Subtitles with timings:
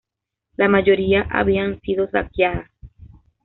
[0.57, 2.71] La mayoría habían sido saqueadas.